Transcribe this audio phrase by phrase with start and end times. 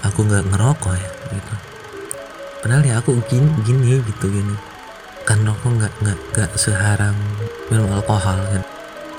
[0.00, 1.54] aku nggak ngerokok ya gitu?
[2.64, 4.56] Padahal ya aku gini, gini gitu gini.
[5.28, 7.14] Kan rokok nggak nggak nggak seharam
[7.68, 8.62] minum alkohol kan?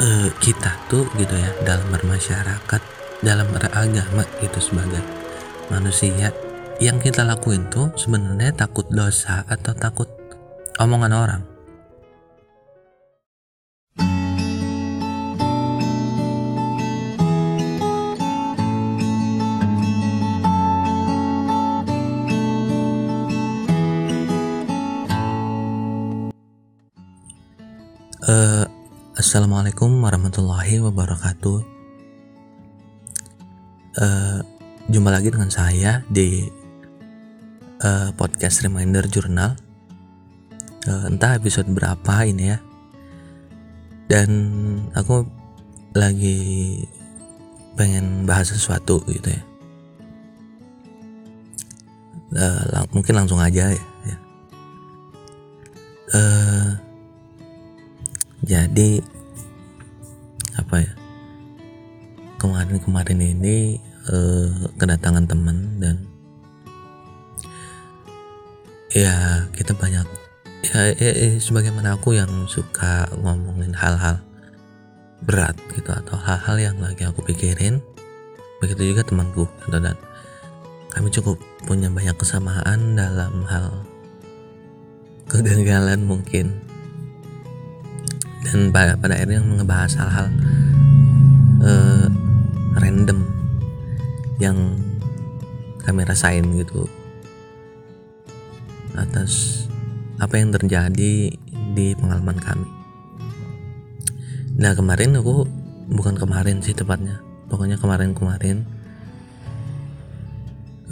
[0.01, 2.81] E, kita tuh gitu ya dalam bermasyarakat
[3.23, 4.99] dalam beragama gitu sebagai
[5.71, 6.33] manusia
[6.81, 10.09] yang kita lakuin tuh sebenarnya takut dosa atau takut
[10.81, 11.52] omongan orang
[28.33, 28.65] Uh,
[29.13, 31.61] Assalamualaikum warahmatullahi wabarakatuh.
[33.93, 34.41] Uh,
[34.89, 36.41] jumpa lagi dengan saya di
[37.85, 39.53] uh, podcast Reminder Journal.
[40.89, 42.57] Uh, entah episode berapa ini ya.
[44.09, 44.29] Dan
[44.97, 45.29] aku
[45.93, 46.81] lagi
[47.77, 49.43] pengen bahas sesuatu gitu ya.
[52.33, 53.85] Uh, lang mungkin langsung aja ya.
[54.09, 54.17] ya.
[56.17, 56.92] Uh,
[58.43, 58.99] jadi
[60.59, 60.93] apa ya
[62.37, 63.79] kemarin-kemarin ini
[64.11, 65.95] uh, kedatangan teman dan
[68.93, 70.05] ya kita banyak
[70.67, 74.19] ya, ya, ya sebagaimana aku yang suka ngomongin hal-hal
[75.23, 77.79] berat gitu atau hal-hal yang lagi aku pikirin.
[78.59, 79.95] Begitu juga temanku gitu dan
[80.91, 83.83] kami cukup punya banyak kesamaan dalam hal
[85.31, 86.59] kegagalan mungkin
[88.43, 90.27] dan pada, pada akhirnya ngebahas hal-hal
[91.63, 92.07] uh,
[92.77, 93.19] random
[94.37, 94.57] yang
[95.83, 96.87] kami rasain gitu
[98.95, 99.65] atas
[100.21, 101.33] apa yang terjadi
[101.73, 102.69] di pengalaman kami.
[104.59, 105.49] Nah kemarin aku
[105.89, 107.19] bukan kemarin sih tepatnya,
[107.49, 108.63] pokoknya kemarin-kemarin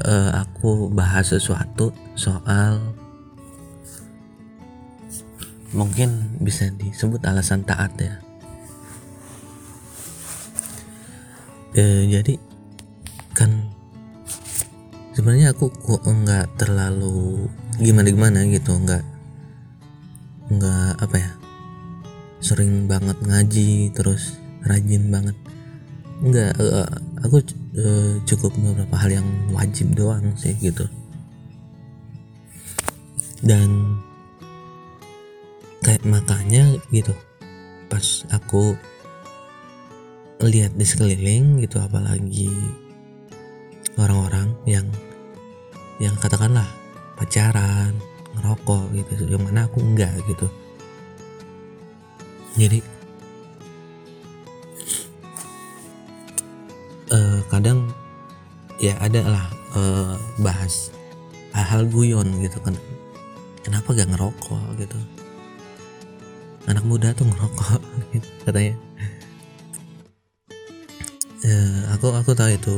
[0.02, 2.82] uh, aku bahas sesuatu soal
[5.72, 8.20] mungkin bisa disebut alasan taat ya.
[11.72, 12.36] E, jadi
[13.32, 13.72] kan
[15.16, 17.48] sebenarnya aku kok nggak terlalu
[17.80, 19.04] gimana gimana gitu nggak
[20.52, 21.32] nggak apa ya
[22.42, 25.38] sering banget ngaji terus rajin banget.
[26.22, 26.90] Nggak uh,
[27.22, 27.38] aku
[27.78, 30.86] uh, cukup beberapa hal yang wajib doang sih gitu.
[33.42, 34.01] Dan
[35.92, 37.12] kayak makanya gitu.
[37.92, 38.80] Pas aku
[40.40, 42.48] lihat di sekeliling gitu apalagi
[44.00, 44.88] orang-orang yang
[46.00, 46.64] yang katakanlah
[47.20, 47.92] pacaran
[48.40, 50.48] ngerokok gitu yang mana aku enggak gitu.
[52.56, 52.80] Jadi
[57.12, 57.92] uh, kadang
[58.80, 60.88] ya ada lah uh, bahas
[61.52, 62.80] hal-hal guyon gitu kan.
[63.60, 65.21] Kenapa gak ngerokok gitu
[66.70, 67.82] anak muda tuh ngerokok
[68.14, 68.76] gitu, katanya.
[71.42, 72.78] Uh, aku aku tahu itu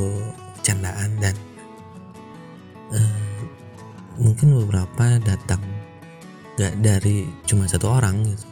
[0.64, 1.36] candaan dan
[2.96, 3.40] uh,
[4.16, 5.60] mungkin beberapa datang
[6.56, 8.48] gak dari cuma satu orang gitu.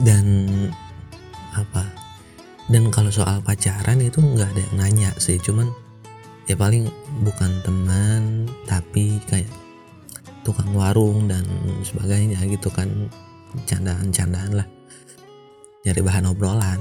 [0.00, 0.46] Dan
[1.52, 1.84] apa?
[2.68, 5.72] Dan kalau soal pacaran itu nggak ada yang nanya sih cuman
[6.44, 6.88] ya paling
[7.24, 9.48] bukan teman tapi kayak
[10.48, 11.44] tukang warung dan
[11.84, 12.88] sebagainya gitu kan.
[13.68, 14.68] Candaan-candaan lah.
[15.84, 16.80] Nyari bahan obrolan.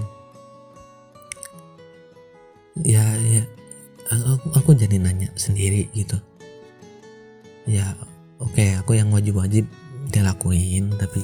[2.88, 3.44] Ya ya.
[4.08, 6.16] Aku, aku jadi nanya sendiri gitu.
[7.68, 7.92] Ya
[8.40, 9.68] oke okay, aku yang wajib-wajib
[10.08, 11.20] dilakuin tapi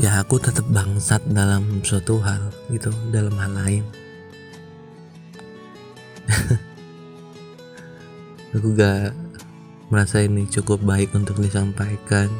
[0.00, 3.84] ya aku tetap bangsat dalam suatu hal gitu dalam hal lain.
[8.50, 9.14] Aku gak
[9.90, 12.30] merasa ini cukup baik untuk disampaikan.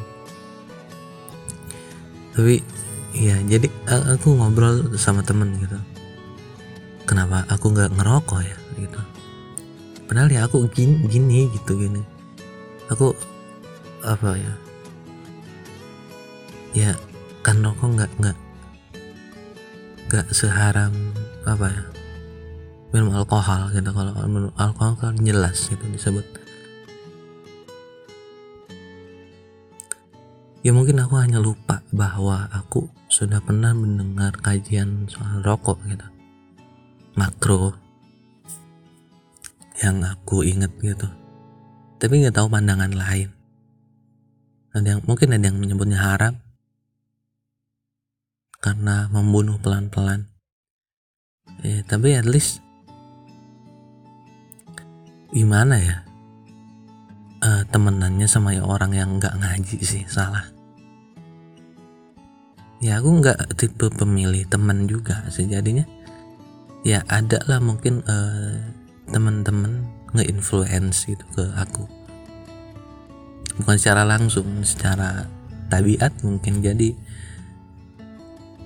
[2.31, 2.63] Tapi
[3.11, 3.67] ya jadi
[4.15, 5.75] aku ngobrol sama temen gitu.
[7.03, 9.01] Kenapa aku nggak ngerokok ya gitu?
[10.07, 11.99] Padahal ya aku gini, gini gitu gini.
[12.87, 13.11] Aku
[14.07, 14.53] apa ya?
[16.71, 16.91] Ya
[17.43, 18.37] kan rokok nggak nggak
[20.07, 20.95] nggak seharam
[21.43, 21.83] apa ya?
[22.95, 26.23] Minum alkohol gitu kalau minum alkohol kan jelas itu disebut
[30.61, 36.05] Ya mungkin aku hanya lupa bahwa aku sudah pernah mendengar kajian soal rokok gitu.
[37.17, 37.73] Makro
[39.81, 41.09] yang aku ingat gitu.
[41.97, 43.33] Tapi nggak tahu pandangan lain.
[44.77, 46.37] Ada yang mungkin ada yang menyebutnya haram
[48.61, 50.29] karena membunuh pelan-pelan.
[51.65, 52.61] ya tapi at least
[55.33, 55.97] gimana ya
[57.41, 60.45] uh, temenannya sama ya orang yang nggak ngaji sih salah.
[62.81, 65.85] Ya aku nggak tipe pemilih teman juga sih jadinya.
[66.81, 68.57] Ya ada lah mungkin uh,
[69.13, 69.85] teman-teman
[70.17, 71.85] nge-influence gitu ke aku.
[73.61, 75.29] Bukan secara langsung secara
[75.69, 76.65] tabiat mungkin.
[76.65, 76.97] Jadi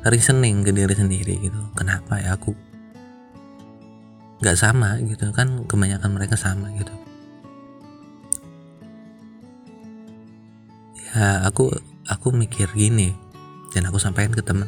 [0.08, 1.60] reasoning ke diri sendiri gitu.
[1.76, 2.56] Kenapa ya aku
[4.40, 5.28] nggak sama gitu?
[5.36, 7.05] Kan kebanyakan mereka sama gitu
[11.16, 11.72] ya aku
[12.12, 13.16] aku mikir gini
[13.72, 14.68] dan aku sampaikan ke teman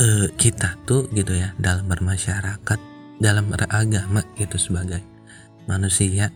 [0.00, 2.80] e, kita tuh gitu ya dalam bermasyarakat
[3.20, 5.04] dalam beragama gitu sebagai
[5.68, 6.32] manusia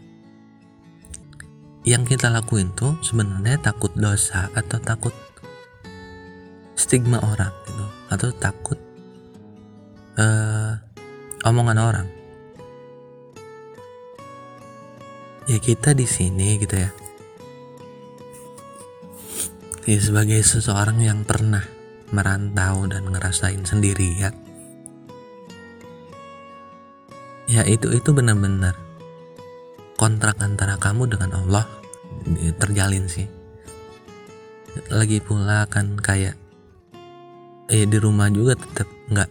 [1.83, 5.15] yang kita lakuin tuh sebenarnya takut dosa atau takut
[6.79, 8.79] stigma orang gitu atau takut
[10.19, 10.79] uh,
[11.43, 12.09] omongan orang.
[15.51, 17.02] Ya kita di sini gitu ya.
[19.83, 21.67] Ya sebagai seseorang yang pernah
[22.15, 24.31] merantau dan ngerasain sendirian.
[27.51, 28.79] Ya itu itu benar-benar
[29.99, 31.67] kontrak antara kamu dengan Allah
[32.63, 33.27] terjalin sih.
[34.89, 36.39] Lagi pula kan kayak
[37.73, 39.31] eh di rumah juga tetap nggak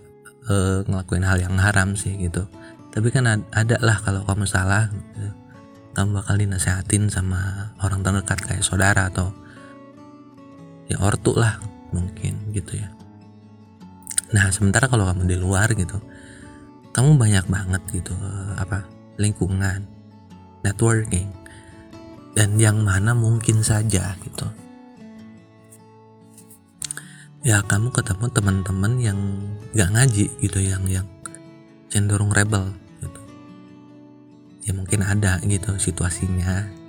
[0.49, 2.47] uh, ngelakuin hal yang haram sih gitu
[2.91, 3.23] tapi kan
[3.55, 5.31] ada lah kalau kamu salah gitu.
[5.95, 9.31] kamu bakal dinasehatin sama orang terdekat kayak saudara atau
[10.91, 11.63] ya ortu lah
[11.95, 12.91] mungkin gitu ya.
[14.35, 15.99] Nah sementara kalau kamu di luar gitu
[16.91, 18.11] kamu banyak banget gitu
[18.59, 18.83] apa
[19.15, 19.87] lingkungan
[20.67, 21.31] networking
[22.35, 24.47] dan yang mana mungkin saja gitu.
[27.41, 29.19] Ya kamu ketemu teman-teman yang
[29.73, 31.07] gak ngaji gitu yang yang
[31.89, 32.69] cenderung rebel
[33.01, 33.21] gitu.
[34.67, 36.80] Ya mungkin ada gitu situasinya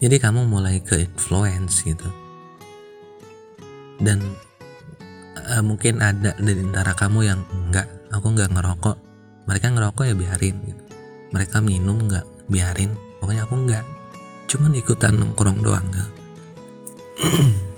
[0.00, 2.08] jadi kamu mulai ke influence gitu.
[4.00, 4.24] Dan
[5.36, 8.96] uh, mungkin ada di antara kamu yang enggak aku nggak ngerokok
[9.44, 10.84] mereka ngerokok ya biarin gitu.
[11.36, 12.96] Mereka minum nggak biarin.
[13.20, 13.84] Pokoknya aku nggak.
[14.48, 16.10] Cuman ikutan nongkrong doang gitu.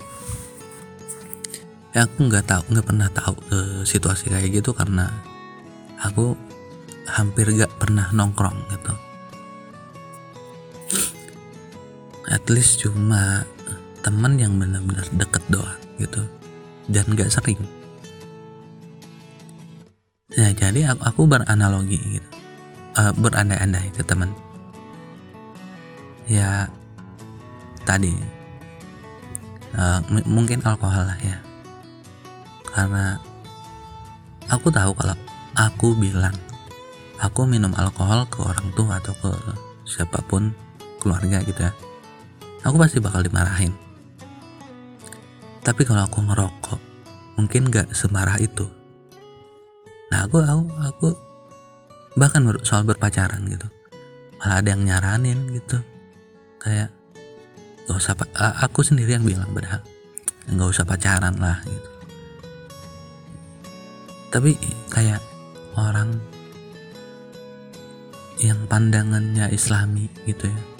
[1.98, 5.10] ya aku nggak tahu nggak pernah tahu uh, situasi kayak gitu karena
[6.00, 6.38] aku
[7.06, 8.94] hampir gak pernah nongkrong gitu
[12.32, 13.44] at least cuma
[14.00, 16.24] teman yang benar-benar deket doang gitu.
[16.88, 17.60] Dan gak sering.
[20.32, 22.28] Ya jadi aku, aku beranalogi gitu.
[22.92, 24.32] Uh, berandai-andai ke teman
[26.28, 26.68] ya
[27.84, 28.16] tadi.
[29.72, 31.36] Uh, mungkin alkohol lah ya.
[32.72, 33.20] Karena
[34.48, 35.16] aku tahu kalau
[35.56, 36.36] aku bilang
[37.20, 39.32] aku minum alkohol ke orang tua atau ke
[39.84, 40.52] siapa pun
[41.00, 41.72] keluarga gitu ya
[42.62, 43.74] aku pasti bakal dimarahin.
[45.62, 46.80] Tapi kalau aku ngerokok
[47.38, 48.66] mungkin gak semarah itu.
[50.10, 51.08] Nah aku aku aku
[52.18, 53.64] bahkan soal berpacaran gitu
[54.42, 55.78] malah ada yang nyaranin gitu.
[56.58, 56.90] Kayak
[57.86, 58.14] gak usah
[58.62, 59.82] aku sendiri yang bilang padahal
[60.50, 61.90] nggak usah pacaran lah gitu.
[64.34, 64.58] Tapi
[64.90, 65.22] kayak
[65.78, 66.18] orang
[68.42, 70.71] yang pandangannya islami gitu ya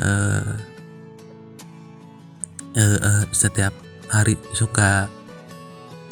[0.00, 0.52] uh,
[2.76, 3.72] uh, uh, setiap
[4.10, 5.06] hari suka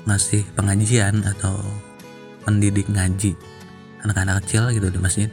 [0.07, 1.59] ngasih pengajian atau
[2.47, 3.37] pendidik ngaji
[4.07, 5.29] anak-anak kecil gitu di masjid.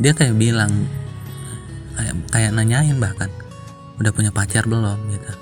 [0.00, 0.72] Dia kayak bilang
[1.96, 3.30] kayak kayak nanyain bahkan
[4.00, 4.98] udah punya pacar belum?
[5.12, 5.32] gitu.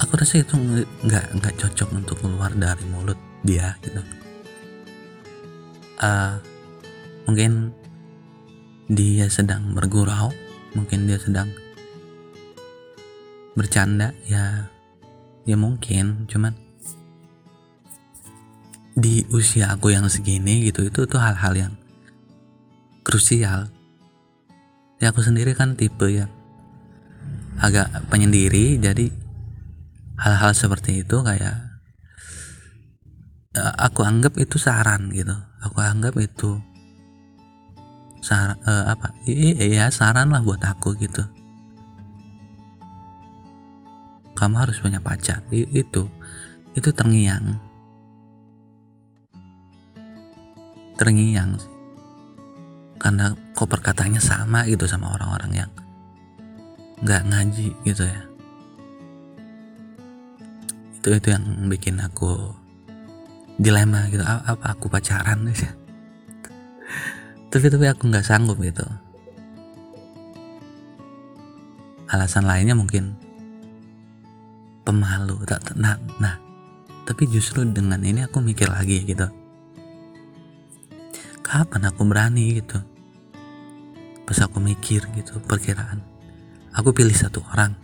[0.00, 0.56] Aku rasa itu
[1.04, 4.00] nggak nggak cocok untuk keluar dari mulut dia gitu.
[6.00, 6.40] Uh,
[7.28, 7.76] mungkin
[8.90, 10.34] dia sedang bergurau
[10.74, 11.46] mungkin dia sedang
[13.54, 14.66] bercanda ya
[15.46, 16.54] ya mungkin cuman
[19.00, 21.72] di usia aku yang segini gitu itu tuh hal-hal yang
[23.00, 23.72] krusial.
[25.00, 26.28] Ya aku sendiri kan tipe yang
[27.56, 29.08] agak penyendiri jadi
[30.20, 31.80] hal-hal seperti itu kayak
[33.56, 35.32] uh, aku anggap itu saran gitu.
[35.64, 36.60] Aku anggap itu
[38.20, 39.16] sar uh, apa?
[39.24, 41.24] Iya saran lah buat aku gitu.
[44.36, 45.44] Kamu harus punya pacar.
[45.52, 46.08] I itu
[46.76, 47.56] itu terngiang.
[50.96, 51.56] Terngiang.
[53.00, 55.70] Karena kok perkataannya sama gitu sama orang-orang yang
[57.00, 58.22] nggak ngaji gitu ya.
[61.00, 62.52] Itu itu yang bikin aku
[63.56, 64.20] dilema gitu.
[64.24, 65.79] Apa aku pacaran sih
[67.50, 68.86] tapi tapi aku nggak sanggup gitu.
[72.06, 73.18] Alasan lainnya mungkin
[74.86, 75.42] pemalu.
[75.74, 76.38] Nah, nah
[77.02, 79.26] tapi justru dengan ini aku mikir lagi gitu.
[81.42, 82.78] Kapan aku berani gitu?
[84.22, 85.98] Pas aku mikir gitu perkiraan.
[86.78, 87.74] Aku pilih satu orang.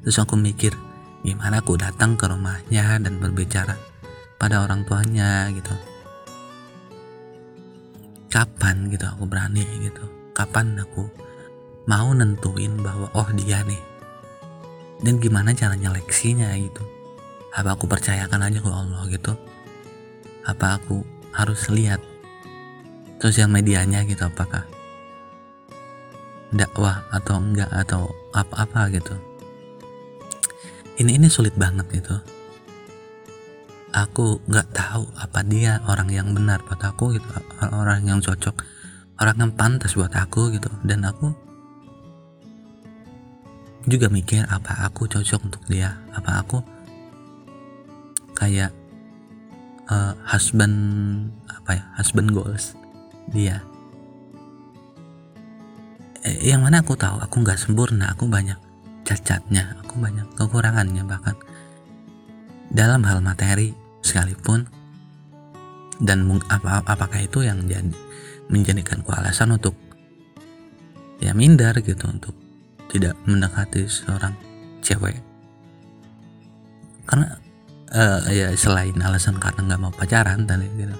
[0.00, 0.72] Terus aku mikir
[1.20, 3.76] gimana aku datang ke rumahnya dan berbicara
[4.40, 5.91] pada orang tuanya gitu
[8.32, 10.00] kapan gitu aku berani gitu?
[10.32, 11.04] Kapan aku
[11.84, 13.78] mau nentuin bahwa oh dia nih.
[15.04, 16.80] Dan gimana cara nyeleksinya gitu?
[17.52, 19.36] Apa aku percayakan aja ke Allah gitu?
[20.48, 21.04] Apa aku
[21.36, 22.00] harus lihat
[23.20, 24.24] sosial medianya gitu?
[24.24, 24.64] Apakah
[26.48, 29.12] dakwah atau enggak atau apa-apa gitu?
[30.96, 32.16] Ini ini sulit banget gitu
[33.92, 37.28] aku nggak tahu apa dia orang yang benar buat aku gitu
[37.60, 38.56] orang yang cocok
[39.22, 40.66] orang yang pantas buat aku gitu.
[40.82, 41.30] Dan aku
[43.86, 46.58] juga mikir apa aku cocok untuk dia apa aku
[48.38, 48.74] kayak
[49.90, 50.74] uh, husband
[51.46, 52.74] apa ya husband goals
[53.30, 53.62] dia.
[56.22, 58.58] Eh, yang mana aku tahu aku nggak sempurna aku banyak
[59.02, 61.34] cacatnya aku banyak kekurangannya bahkan.
[62.72, 64.66] Dalam hal materi sekalipun
[66.02, 67.86] dan apa apakah itu yang jadi
[68.50, 69.78] menjadikan alasan untuk
[71.22, 72.34] ya minder gitu untuk
[72.90, 74.34] tidak mendekati seorang
[74.82, 75.16] cewek.
[77.06, 77.38] Karena
[77.92, 80.96] uh, ya selain alasan karena nggak mau pacaran tadi gitu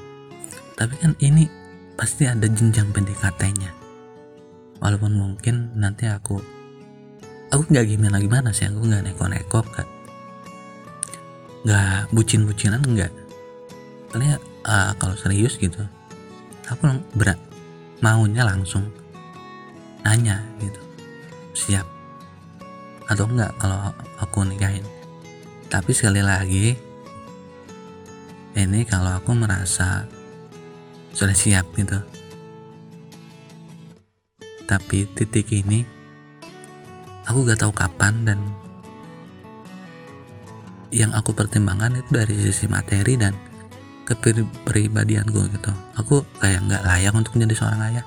[0.77, 1.49] tapi kan ini
[1.97, 3.71] pasti ada jenjang PDKT-nya
[4.81, 6.41] walaupun mungkin nanti aku
[7.53, 9.61] aku nggak gimana gimana sih aku nggak neko-neko
[11.63, 13.13] nggak bucin-bucinan nggak.
[14.13, 15.81] Kalian uh, kalau serius gitu
[16.69, 16.89] aku
[17.19, 17.37] berat
[18.01, 18.89] maunya langsung
[20.03, 20.81] nanya gitu
[21.55, 21.87] siap?
[23.07, 24.85] Atau enggak kalau aku nikahin.
[25.69, 26.77] Tapi sekali lagi
[28.53, 30.05] ini kalau aku merasa
[31.13, 32.01] sudah siap gitu.
[34.69, 35.85] Tapi titik ini
[37.29, 38.41] aku gak tahu kapan dan
[40.93, 43.33] yang aku pertimbangkan itu dari sisi materi dan
[44.05, 45.73] kepribadianku gitu.
[45.97, 48.05] Aku kayak nggak layak untuk menjadi seorang ayah.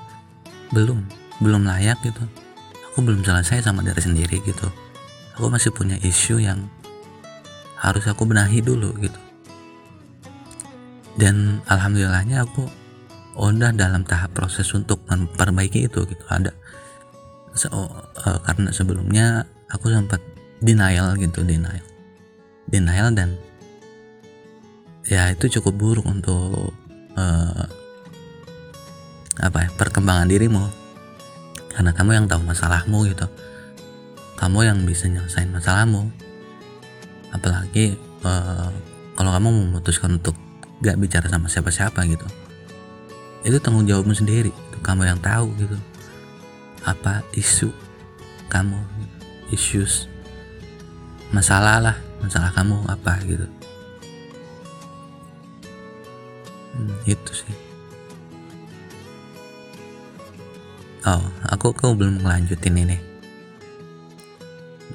[0.70, 1.02] Belum
[1.42, 2.22] belum layak gitu.
[2.94, 4.70] Aku belum selesai sama diri sendiri gitu.
[5.36, 6.64] Aku masih punya isu yang
[7.76, 9.20] harus aku benahi dulu gitu.
[11.18, 12.64] Dan alhamdulillahnya aku
[13.36, 16.24] udah dalam tahap proses untuk memperbaiki itu gitu.
[16.30, 16.54] Ada
[17.52, 20.22] so, uh, karena sebelumnya aku sempat
[20.60, 21.95] denial gitu denial
[22.66, 23.38] denial dan
[25.06, 26.74] ya itu cukup buruk untuk
[27.14, 27.64] uh,
[29.40, 30.64] apa ya perkembangan dirimu.
[31.76, 33.28] Karena kamu yang tahu masalahmu gitu.
[34.40, 36.08] Kamu yang bisa nyelesain masalahmu.
[37.36, 38.72] Apalagi uh,
[39.12, 40.36] kalau kamu memutuskan untuk
[40.80, 42.24] gak bicara sama siapa-siapa gitu.
[43.44, 45.76] Itu tanggung jawabmu sendiri itu kamu yang tahu gitu.
[46.88, 47.68] Apa isu
[48.48, 48.78] kamu
[49.50, 50.06] issues
[51.34, 53.46] masalah lah masalah kamu apa gitu.
[56.76, 57.56] Hmm, itu sih.
[61.06, 62.98] Oh aku aku belum ngelanjutin ini.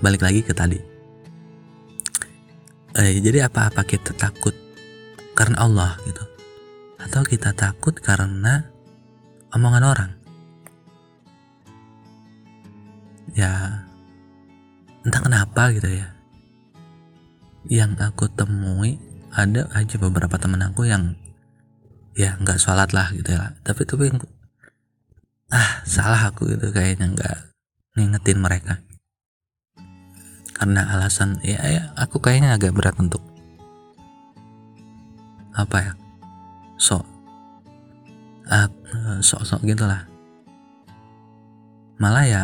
[0.02, 0.80] Balik lagi ke tadi.
[3.00, 4.54] Eh, jadi apa-apa kita takut
[5.34, 6.22] karena Allah gitu?
[7.00, 8.68] Atau kita takut karena
[9.56, 10.12] omongan orang?
[13.32, 13.88] Ya
[15.02, 16.21] entah kenapa gitu ya
[17.70, 18.98] yang aku temui
[19.32, 21.16] ada aja beberapa temen aku yang
[22.18, 23.54] ya nggak sholat lah gitu ya.
[23.62, 24.10] Tapi tapi
[25.52, 27.38] ah salah aku gitu kayaknya nggak
[28.00, 28.74] ngingetin mereka.
[30.58, 33.22] Karena alasan ya, ya aku kayaknya agak berat untuk
[35.52, 35.94] apa ya
[36.80, 37.04] sok
[38.50, 38.70] uh,
[39.22, 40.08] sok sok gitulah.
[42.02, 42.42] Malah ya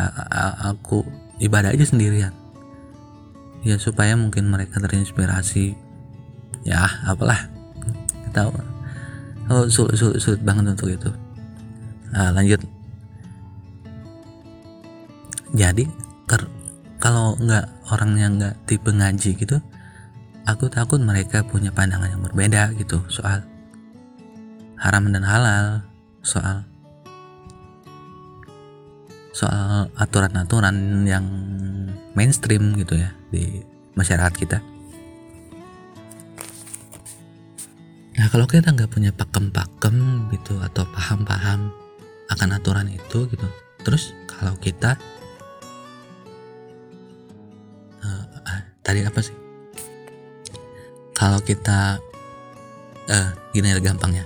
[0.69, 1.01] aku
[1.41, 2.29] ibadah aja sendirian
[3.67, 5.75] ya supaya mungkin mereka terinspirasi.
[6.63, 7.51] Ya apalah.
[8.31, 8.51] Tahu.
[9.51, 11.11] Oh sulit sulit sulit banget untuk itu.
[12.15, 12.63] Uh, lanjut.
[15.51, 15.87] Jadi
[16.97, 19.57] kalau nggak orangnya nggak tipe ngaji gitu
[20.47, 23.03] aku takut mereka punya pandangan yang berbeda gitu.
[23.11, 23.43] Soal
[24.79, 25.83] haram dan halal.
[26.23, 26.63] Soal
[29.37, 31.21] soal aturan-aturan yang
[32.17, 33.61] mainstream gitu ya di
[33.93, 34.57] masyarakat kita.
[38.17, 41.69] Nah kalau kita nggak punya pakem-pakem gitu atau paham-paham
[42.33, 43.45] akan aturan itu gitu,
[43.85, 44.97] terus kalau kita
[48.01, 49.37] uh, uh, tadi apa sih?
[51.13, 52.01] Kalau kita
[53.05, 54.25] uh, gini ya gampangnya,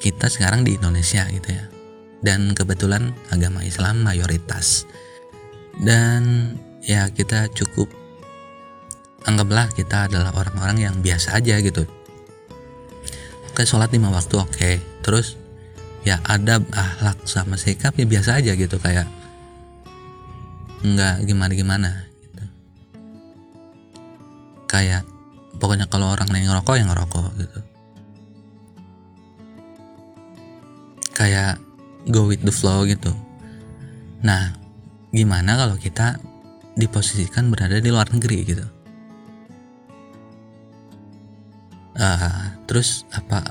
[0.00, 1.68] kita sekarang di Indonesia gitu ya,
[2.22, 4.86] dan kebetulan agama Islam mayoritas,
[5.82, 7.90] dan ya kita cukup
[9.26, 11.86] anggaplah kita adalah orang-orang yang biasa aja gitu.
[13.52, 14.70] Oke sholat lima waktu oke.
[15.04, 15.36] Terus
[16.02, 19.06] ya ada ahlak sama sikap ya biasa aja gitu kayak
[20.82, 22.42] nggak gimana gimana gitu.
[24.66, 25.06] kayak
[25.62, 27.60] pokoknya kalau orang yang ngerokok yang ngerokok gitu.
[31.14, 31.62] Kayak
[32.12, 33.10] go with the flow gitu.
[34.20, 34.52] Nah
[35.08, 36.20] gimana kalau kita
[36.76, 38.66] diposisikan berada di luar negeri gitu?
[41.96, 43.48] Uh, terus apa?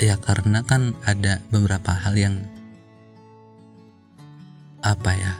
[0.00, 2.34] Ya karena kan ada beberapa hal yang
[4.80, 5.32] apa ya?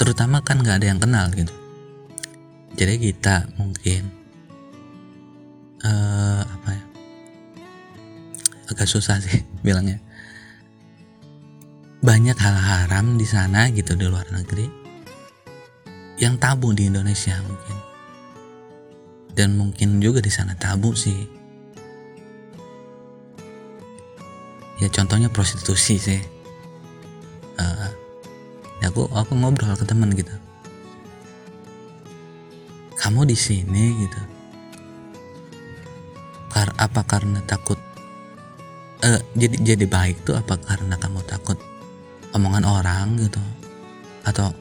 [0.00, 1.52] Terutama kan nggak ada yang kenal gitu.
[2.76, 4.08] Jadi kita mungkin
[5.84, 6.84] uh, apa ya?
[8.72, 10.05] Agak susah sih bilangnya
[12.04, 14.68] banyak hal haram di sana gitu di luar negeri
[16.20, 17.76] yang tabu di Indonesia mungkin.
[19.36, 21.28] Dan mungkin juga di sana tabu sih.
[24.80, 26.20] Ya contohnya prostitusi sih.
[27.56, 27.88] Uh,
[28.80, 30.32] ya aku aku ngobrol ke teman gitu.
[32.96, 34.20] Kamu di sini gitu.
[36.48, 37.76] Kar apa karena takut?
[39.04, 41.60] Uh, jadi jadi baik tuh apa karena kamu takut
[42.36, 43.40] omongan orang gitu.
[44.22, 44.52] Atau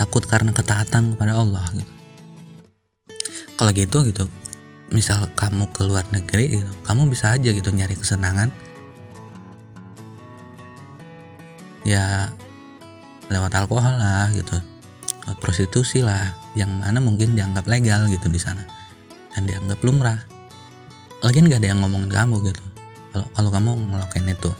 [0.00, 1.92] takut karena ketaatan kepada Allah gitu.
[3.60, 4.24] Kalau gitu gitu
[4.90, 8.48] misal kamu ke luar negeri gitu kamu bisa aja gitu nyari kesenangan.
[11.84, 12.32] Ya
[13.28, 14.56] lewat alkohol lah gitu.
[15.28, 18.64] Lewat prostitusi lah yang mana mungkin dianggap legal gitu di sana.
[19.36, 20.18] Dan dianggap lumrah.
[21.20, 22.64] Lagi nggak ada yang ngomong kamu gitu.
[23.12, 24.50] Kalau kalau kamu ngelakuin itu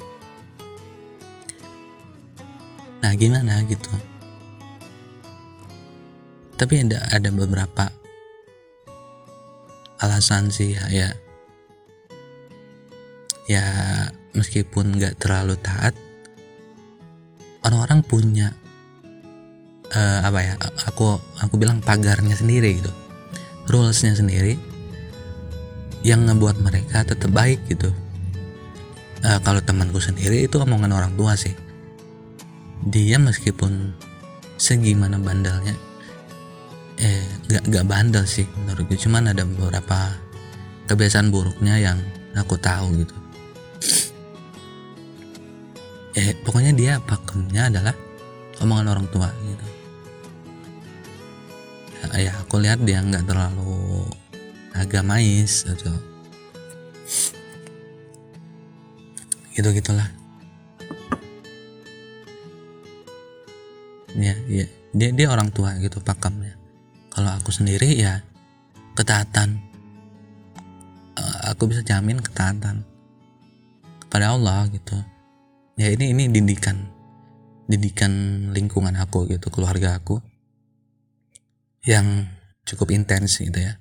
[3.00, 3.88] nah gimana gitu?
[6.60, 7.88] Tapi ada ada beberapa
[10.00, 10.84] alasan sih ya.
[10.92, 11.08] Ya,
[13.48, 13.64] ya
[14.36, 15.96] meskipun nggak terlalu taat
[17.64, 18.48] orang-orang punya
[19.90, 20.54] uh, apa ya
[20.86, 22.92] aku aku bilang pagarnya sendiri gitu
[23.68, 24.56] rulesnya sendiri
[26.00, 27.92] yang ngebuat mereka tetap baik gitu.
[29.20, 31.52] Uh, kalau temanku sendiri itu omongan orang tua sih
[32.86, 33.92] dia meskipun
[34.56, 35.76] segimana bandalnya
[37.00, 40.16] eh gak, gak bandel sih menurutku cuman ada beberapa
[40.84, 41.98] kebiasaan buruknya yang
[42.34, 43.16] aku tahu gitu.
[46.18, 47.94] Eh pokoknya dia pakemnya adalah
[48.60, 49.66] omongan orang tua gitu.
[52.00, 54.04] Ya, ya aku lihat dia nggak terlalu
[54.74, 55.94] agamais atau
[59.54, 59.68] gitu.
[59.72, 60.19] Gitulah
[64.20, 66.60] ya ya dia dia orang tua gitu pakemnya
[67.10, 68.22] kalau aku sendiri ya
[68.94, 69.58] ketaatan.
[71.18, 72.86] Eh, aku bisa jamin ketaatan.
[74.06, 74.96] Kepada Allah gitu.
[75.80, 76.86] Ya ini ini didikan.
[77.70, 78.12] Didikan
[78.52, 80.22] lingkungan aku gitu keluarga aku.
[81.86, 82.28] Yang
[82.68, 83.80] cukup intens gitu ya.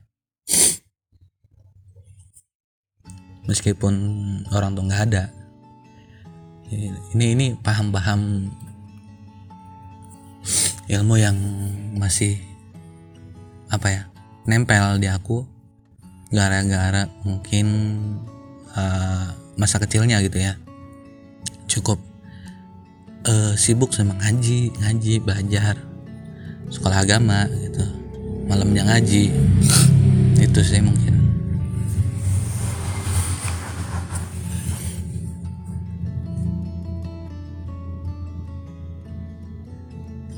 [3.49, 3.93] Meskipun
[4.54, 5.23] orang tuh nggak ada.
[7.17, 8.45] Ini ini paham-paham
[10.89, 11.38] ilmu yang
[11.93, 12.41] masih
[13.69, 14.02] apa ya
[14.49, 15.45] nempel di aku
[16.34, 17.65] gara-gara mungkin
[18.73, 20.58] uh, masa kecilnya gitu ya.
[21.69, 22.02] Cukup
[23.30, 25.78] uh, sibuk sama ngaji ngaji belajar
[26.73, 27.86] sekolah agama gitu.
[28.49, 29.30] Malamnya ngaji.
[30.41, 31.08] Itu sih mungkin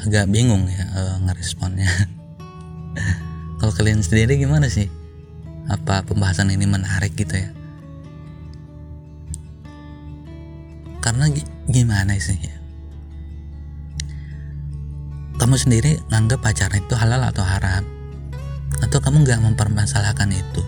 [0.01, 1.89] agak bingung ya uh, ngeresponnya.
[3.61, 4.89] Kalau kalian sendiri gimana sih?
[5.69, 7.49] Apa pembahasan ini menarik gitu ya?
[11.01, 11.29] Karena
[11.69, 12.57] gimana sih ya?
[15.37, 17.85] Kamu sendiri nganggap pacaran itu halal atau haram?
[18.81, 20.63] Atau kamu nggak mempermasalahkan itu?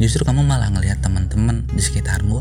[0.00, 2.40] Justru kamu malah ngelihat teman-teman di sekitarmu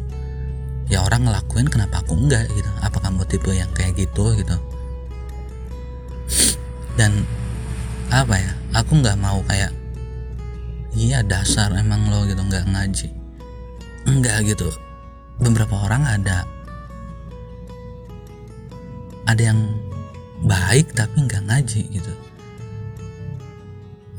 [0.88, 2.72] ya orang ngelakuin kenapa aku enggak gitu?
[2.80, 4.56] Apa kamu tipe yang kayak gitu gitu
[6.93, 7.25] dan
[8.13, 9.73] apa ya aku nggak mau kayak
[10.93, 13.08] iya dasar emang lo gitu nggak ngaji.
[14.06, 14.69] Enggak gitu.
[15.41, 16.45] Beberapa orang ada
[19.25, 19.60] ada yang
[20.45, 22.13] baik tapi nggak ngaji gitu.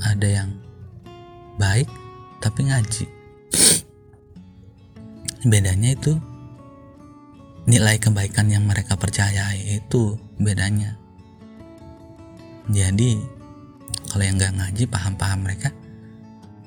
[0.02, 0.50] Ada yang
[1.60, 1.86] baik
[2.42, 3.06] tapi ngaji.
[5.50, 6.18] Bedanya itu
[7.64, 11.03] nilai kebaikan yang mereka percayai itu bedanya
[12.68, 13.20] jadi
[14.08, 15.68] kalau yang nggak ngaji paham-paham mereka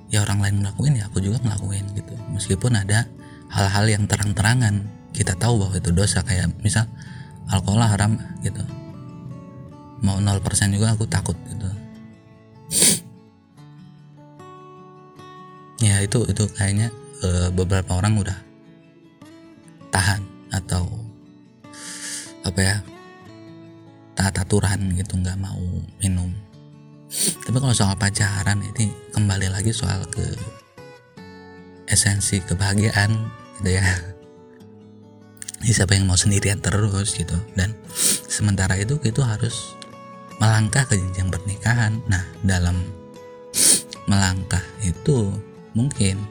[0.08, 2.14] ya orang lain ngelakuin ya aku juga ngelakuin gitu.
[2.32, 3.08] Meskipun ada
[3.52, 6.88] hal-hal yang terang-terangan kita tahu bahwa itu dosa kayak misal
[7.52, 8.62] alkohol haram gitu.
[10.04, 10.44] Mau 0%
[10.76, 11.70] juga aku takut gitu.
[15.78, 16.90] Ya itu itu kayaknya
[17.22, 18.38] e, beberapa orang udah
[19.94, 20.90] tahan atau
[22.42, 22.76] apa ya
[24.18, 25.62] taat aturan gitu nggak mau
[26.02, 26.34] minum.
[27.46, 30.26] Tapi kalau soal pacaran ini kembali lagi soal ke
[31.88, 33.14] esensi kebahagiaan
[33.62, 33.86] gitu ya.
[35.62, 37.38] Siapa yang mau sendirian terus gitu.
[37.54, 37.78] Dan
[38.28, 39.78] sementara itu itu harus
[40.42, 42.02] melangkah ke jenjang pernikahan.
[42.10, 42.82] Nah dalam
[44.10, 45.30] melangkah itu
[45.78, 46.26] mungkin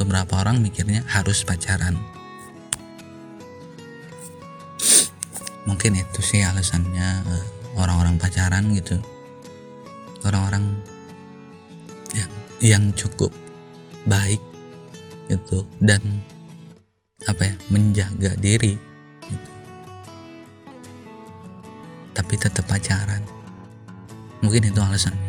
[0.00, 1.94] beberapa orang mikirnya harus pacaran
[5.68, 7.46] mungkin itu sih alasannya eh,
[7.78, 8.98] orang-orang pacaran gitu.
[10.22, 10.64] Orang-orang
[12.14, 12.30] yang
[12.62, 13.30] yang cukup
[14.06, 14.38] baik
[15.30, 16.02] gitu dan
[17.30, 18.74] apa ya menjaga diri
[19.26, 19.50] gitu.
[22.12, 23.22] tapi tetap pacaran.
[24.42, 25.21] Mungkin itu alasannya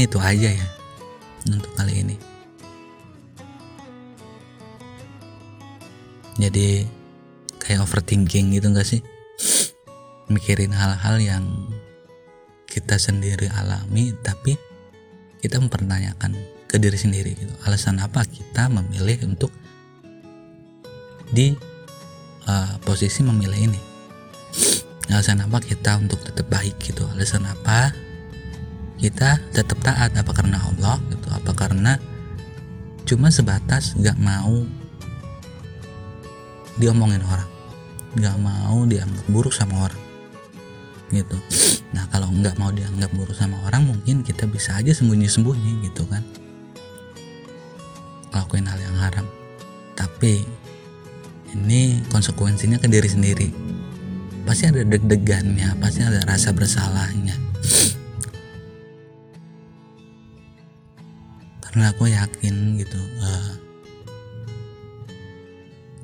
[0.00, 0.68] mungkin itu aja ya
[1.52, 2.16] untuk kali ini.
[6.40, 6.88] Jadi
[7.60, 9.04] kayak overthinking gitu gak sih?
[10.32, 11.44] Mikirin hal-hal yang
[12.64, 14.56] kita sendiri alami tapi
[15.44, 16.32] kita mempertanyakan
[16.64, 17.52] ke diri sendiri gitu.
[17.68, 19.52] Alasan apa kita memilih untuk
[21.28, 21.52] di
[22.48, 23.80] uh, posisi memilih ini?
[25.12, 27.04] Alasan apa kita untuk tetap baik gitu?
[27.12, 27.92] Alasan apa
[29.00, 30.12] kita tetap taat.
[30.12, 31.28] Apa karena Allah gitu?
[31.32, 31.96] Apa karena
[33.08, 34.68] cuma sebatas gak mau
[36.76, 37.48] diomongin orang?
[38.10, 40.02] Nggak mau dianggap buruk sama orang
[41.10, 41.38] gitu.
[41.90, 46.22] Nah kalau nggak mau dianggap buruk sama orang mungkin kita bisa aja sembunyi-sembunyi gitu kan.
[48.34, 49.26] Lakuin hal yang haram.
[49.94, 50.42] Tapi
[51.54, 53.48] ini konsekuensinya ke diri sendiri.
[54.42, 57.49] Pasti ada deg-degannya pasti ada rasa bersalahnya
[61.70, 63.54] karena aku yakin gitu uh,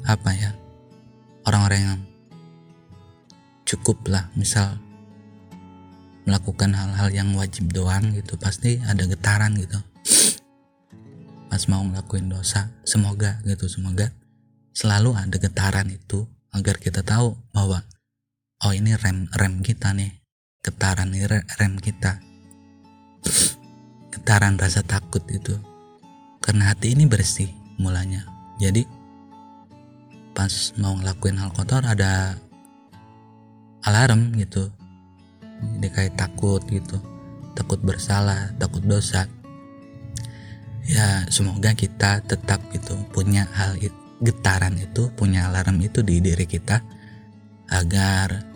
[0.07, 0.55] apa ya
[1.43, 2.01] orang-orang yang
[3.67, 4.79] cukup lah misal
[6.23, 9.79] melakukan hal-hal yang wajib doang gitu pasti ada getaran gitu.
[11.51, 14.15] Pas mau ngelakuin dosa semoga gitu semoga
[14.71, 17.83] selalu ada getaran itu agar kita tahu bahwa
[18.63, 20.15] oh ini rem rem kita nih
[20.63, 22.23] getaran ini rem kita
[24.17, 25.55] getaran rasa takut itu.
[26.41, 28.25] Karena hati ini bersih mulanya.
[28.57, 28.89] Jadi
[30.33, 32.37] pas mau ngelakuin hal kotor ada
[33.85, 34.73] alarm gitu.
[35.77, 36.97] Jadi kayak takut gitu.
[37.53, 39.29] Takut bersalah takut dosa.
[40.87, 43.75] Ya semoga kita tetap gitu punya hal
[44.23, 46.81] getaran itu punya alarm itu di diri kita
[47.69, 48.47] agar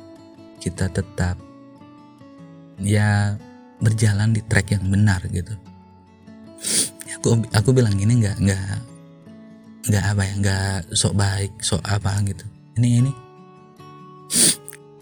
[0.62, 1.36] kita tetap
[2.78, 3.34] ya
[3.80, 5.56] berjalan di track yang benar gitu.
[7.20, 8.64] Aku aku bilang gini nggak nggak
[9.88, 12.44] nggak apa ya nggak sok baik sok apa gitu.
[12.76, 13.12] Ini ini.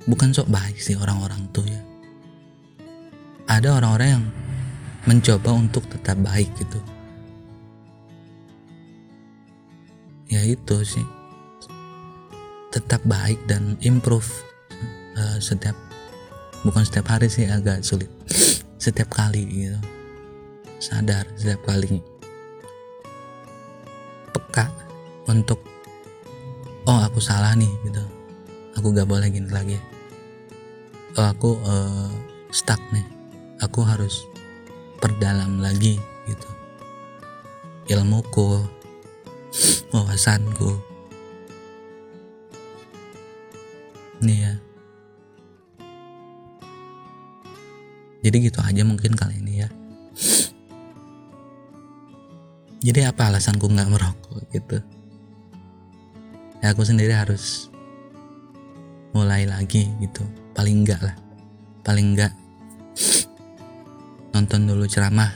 [0.09, 1.83] Bukan sok baik sih orang-orang tuh ya.
[3.51, 4.25] Ada orang-orang yang
[5.05, 6.81] mencoba untuk tetap baik gitu.
[10.31, 11.07] Ya itu sih.
[12.73, 14.29] Tetap baik dan improve
[15.19, 15.75] uh, setiap
[16.63, 18.11] bukan setiap hari sih agak sulit
[18.79, 19.79] setiap kali gitu.
[20.79, 21.99] Sadar setiap kali.
[24.31, 24.71] Peka
[25.27, 25.61] untuk
[26.87, 28.03] oh aku salah nih gitu.
[28.79, 29.77] Aku gak boleh gini lagi.
[31.19, 32.09] Oh aku uh,
[32.55, 33.05] stuck nih.
[33.59, 34.23] Aku harus
[35.03, 35.99] perdalam lagi
[36.31, 36.49] gitu.
[37.91, 38.63] Ilmuku
[39.91, 40.79] wawasanku.
[44.23, 44.55] Nih ya
[48.29, 49.69] jadi gitu aja mungkin kali ini ya.
[52.85, 54.77] Jadi apa alasanku nggak merokok gitu?
[56.61, 57.73] Ya aku sendiri harus
[59.17, 60.29] mulai lagi gitu.
[60.53, 61.17] Paling enggak lah.
[61.81, 62.37] Paling enggak
[64.37, 65.33] nonton dulu ceramah.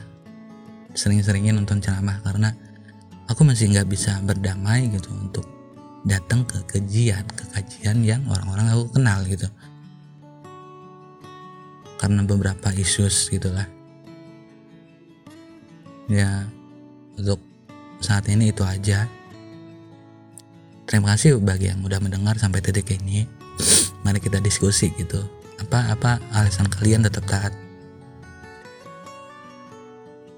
[0.92, 2.52] Sering-seringin nonton ceramah karena
[3.24, 5.48] aku masih nggak bisa berdamai gitu untuk
[6.04, 9.48] datang ke kajian ke kajian yang orang-orang aku kenal gitu
[12.02, 13.70] karena beberapa isus gitulah.
[16.10, 16.50] Ya
[17.14, 17.38] untuk
[18.02, 19.06] saat ini itu aja.
[20.90, 23.22] Terima kasih bagi yang udah mendengar sampai titik ini.
[24.02, 25.22] Mari kita diskusi gitu.
[25.62, 27.54] Apa apa alasan kalian tetap taat?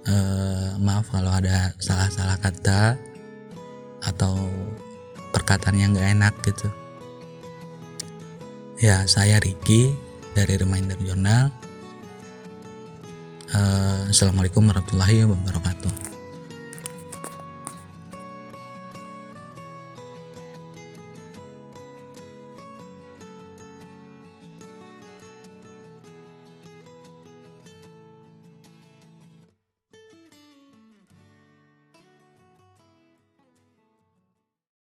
[0.04, 3.00] Uh, maaf kalau ada salah-salah kata
[4.04, 4.36] atau
[5.32, 6.68] perkataan yang gak enak gitu.
[8.84, 10.03] Ya saya Ricky
[10.34, 11.54] dari Reminder Journal
[13.54, 16.13] uh, Assalamualaikum warahmatullahi wabarakatuh